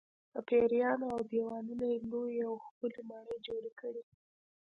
په 0.31 0.39
پېریانو 0.47 1.05
او 1.15 1.19
دیوانو 1.31 1.73
یې 1.89 1.93
لویې 2.11 2.41
او 2.49 2.55
ښکلې 2.65 3.01
ماڼۍ 3.09 3.37
جوړې 3.47 3.71
کړې. 3.79 4.03